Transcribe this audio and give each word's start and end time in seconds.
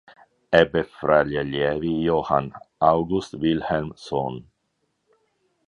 Ebbe 0.61 0.81
fra 0.85 1.21
gli 1.23 1.35
allievi 1.37 2.01
Johann 2.01 2.51
August 2.79 3.35
Wilhelm 3.39 3.93
Sohn. 3.95 4.49